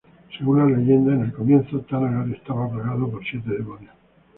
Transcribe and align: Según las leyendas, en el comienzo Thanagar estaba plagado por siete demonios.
Según 0.35 0.57
las 0.57 0.79
leyendas, 0.79 1.13
en 1.15 1.25
el 1.25 1.31
comienzo 1.31 1.79
Thanagar 1.81 2.27
estaba 2.31 2.67
plagado 2.71 3.07
por 3.11 3.23
siete 3.23 3.51
demonios. 3.51 3.93